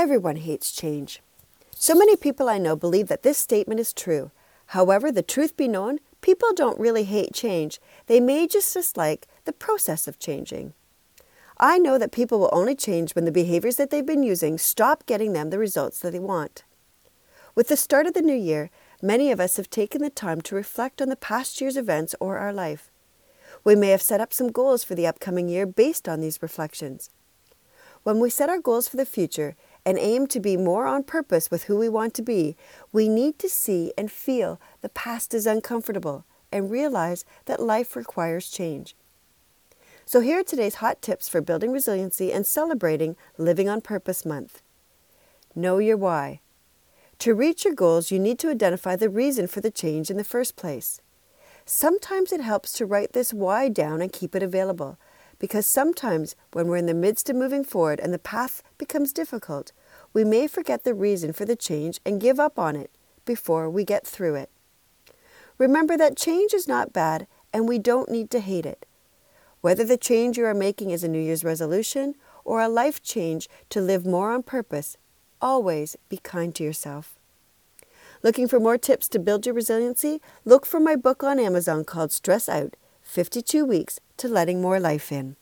Everyone 0.00 0.36
hates 0.36 0.72
change. 0.72 1.20
So 1.72 1.94
many 1.94 2.16
people 2.16 2.48
I 2.48 2.56
know 2.56 2.74
believe 2.74 3.08
that 3.08 3.22
this 3.22 3.36
statement 3.36 3.80
is 3.80 3.92
true. 3.92 4.30
However, 4.68 5.12
the 5.12 5.22
truth 5.22 5.58
be 5.58 5.68
known, 5.68 5.98
people 6.22 6.54
don't 6.54 6.80
really 6.80 7.04
hate 7.04 7.34
change. 7.34 7.78
They 8.06 8.18
may 8.18 8.46
just 8.46 8.72
dislike 8.72 9.26
the 9.44 9.52
process 9.52 10.08
of 10.08 10.18
changing. 10.18 10.72
I 11.58 11.76
know 11.76 11.98
that 11.98 12.12
people 12.12 12.40
will 12.40 12.48
only 12.50 12.74
change 12.74 13.14
when 13.14 13.26
the 13.26 13.30
behaviors 13.30 13.76
that 13.76 13.90
they've 13.90 14.06
been 14.06 14.22
using 14.22 14.56
stop 14.56 15.04
getting 15.04 15.34
them 15.34 15.50
the 15.50 15.58
results 15.58 15.98
that 16.00 16.12
they 16.12 16.18
want. 16.18 16.64
With 17.54 17.68
the 17.68 17.76
start 17.76 18.06
of 18.06 18.14
the 18.14 18.22
new 18.22 18.34
year, 18.34 18.70
many 19.02 19.30
of 19.30 19.38
us 19.38 19.58
have 19.58 19.68
taken 19.68 20.00
the 20.00 20.08
time 20.08 20.40
to 20.40 20.54
reflect 20.54 21.02
on 21.02 21.10
the 21.10 21.14
past 21.14 21.60
year's 21.60 21.76
events 21.76 22.14
or 22.20 22.38
our 22.38 22.54
life. 22.54 22.90
We 23.64 23.74
may 23.74 23.88
have 23.88 24.00
set 24.00 24.22
up 24.22 24.32
some 24.32 24.50
goals 24.50 24.82
for 24.82 24.94
the 24.94 25.06
upcoming 25.06 25.50
year 25.50 25.66
based 25.66 26.08
on 26.08 26.22
these 26.22 26.40
reflections. 26.40 27.10
When 28.02 28.18
we 28.18 28.30
set 28.30 28.48
our 28.48 28.58
goals 28.58 28.88
for 28.88 28.96
the 28.96 29.04
future 29.04 29.56
and 29.84 29.98
aim 29.98 30.26
to 30.28 30.40
be 30.40 30.56
more 30.56 30.86
on 30.86 31.02
purpose 31.02 31.50
with 31.50 31.64
who 31.64 31.76
we 31.76 31.88
want 31.88 32.14
to 32.14 32.22
be, 32.22 32.56
we 32.92 33.08
need 33.08 33.38
to 33.38 33.48
see 33.48 33.92
and 33.96 34.10
feel 34.10 34.60
the 34.80 34.88
past 34.88 35.34
is 35.34 35.46
uncomfortable 35.46 36.24
and 36.52 36.70
realize 36.70 37.24
that 37.46 37.62
life 37.62 37.96
requires 37.96 38.50
change. 38.50 38.94
So, 40.04 40.20
here 40.20 40.40
are 40.40 40.44
today's 40.44 40.76
hot 40.76 41.00
tips 41.00 41.28
for 41.28 41.40
building 41.40 41.70
resiliency 41.70 42.32
and 42.32 42.44
celebrating 42.44 43.16
Living 43.38 43.68
on 43.68 43.80
Purpose 43.80 44.26
Month. 44.26 44.60
Know 45.54 45.78
your 45.78 45.96
why. 45.96 46.40
To 47.20 47.34
reach 47.34 47.64
your 47.64 47.74
goals, 47.74 48.10
you 48.10 48.18
need 48.18 48.38
to 48.40 48.50
identify 48.50 48.96
the 48.96 49.08
reason 49.08 49.46
for 49.46 49.60
the 49.60 49.70
change 49.70 50.10
in 50.10 50.16
the 50.16 50.24
first 50.24 50.56
place. 50.56 51.00
Sometimes 51.64 52.32
it 52.32 52.40
helps 52.40 52.72
to 52.72 52.86
write 52.86 53.12
this 53.12 53.32
why 53.32 53.68
down 53.68 54.00
and 54.00 54.12
keep 54.12 54.34
it 54.34 54.42
available, 54.42 54.98
because 55.40 55.66
sometimes 55.66 56.36
when 56.52 56.68
we're 56.68 56.76
in 56.76 56.86
the 56.86 56.94
midst 56.94 57.28
of 57.28 57.34
moving 57.34 57.64
forward 57.64 57.98
and 57.98 58.14
the 58.14 58.18
path 58.18 58.62
becomes 58.78 59.12
difficult, 59.12 59.72
we 60.12 60.22
may 60.22 60.46
forget 60.46 60.84
the 60.84 60.94
reason 60.94 61.32
for 61.32 61.44
the 61.44 61.56
change 61.56 61.98
and 62.04 62.20
give 62.20 62.38
up 62.38 62.58
on 62.58 62.76
it 62.76 62.90
before 63.24 63.68
we 63.68 63.84
get 63.84 64.06
through 64.06 64.36
it. 64.36 64.50
Remember 65.58 65.96
that 65.96 66.16
change 66.16 66.54
is 66.54 66.68
not 66.68 66.92
bad 66.92 67.26
and 67.52 67.66
we 67.66 67.78
don't 67.78 68.10
need 68.10 68.30
to 68.30 68.40
hate 68.40 68.66
it. 68.66 68.86
Whether 69.62 69.84
the 69.84 69.96
change 69.96 70.38
you 70.38 70.46
are 70.46 70.54
making 70.54 70.90
is 70.90 71.02
a 71.02 71.08
New 71.08 71.20
Year's 71.20 71.44
resolution 71.44 72.14
or 72.44 72.60
a 72.60 72.68
life 72.68 73.02
change 73.02 73.48
to 73.70 73.80
live 73.80 74.06
more 74.06 74.32
on 74.32 74.42
purpose, 74.42 74.96
always 75.40 75.96
be 76.08 76.18
kind 76.18 76.54
to 76.54 76.64
yourself. 76.64 77.16
Looking 78.22 78.46
for 78.46 78.60
more 78.60 78.76
tips 78.76 79.08
to 79.08 79.18
build 79.18 79.46
your 79.46 79.54
resiliency? 79.54 80.20
Look 80.44 80.66
for 80.66 80.80
my 80.80 80.96
book 80.96 81.24
on 81.24 81.38
Amazon 81.38 81.84
called 81.84 82.12
Stress 82.12 82.48
Out 82.48 82.76
52 83.02 83.64
Weeks 83.64 83.98
to 84.20 84.28
Letting 84.28 84.60
More 84.60 84.78
Life 84.78 85.10
In. 85.12 85.39